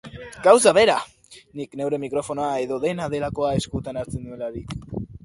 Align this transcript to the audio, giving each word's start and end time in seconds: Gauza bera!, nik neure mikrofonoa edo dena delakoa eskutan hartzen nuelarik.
Gauza 0.45 0.71
bera!, 0.77 0.95
nik 1.59 1.77
neure 1.81 1.99
mikrofonoa 2.05 2.55
edo 2.63 2.79
dena 2.87 3.11
delakoa 3.15 3.53
eskutan 3.61 4.01
hartzen 4.03 4.25
nuelarik. 4.31 4.75